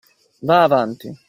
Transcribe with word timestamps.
“Va’ 0.51 0.63
avanti! 0.63 1.15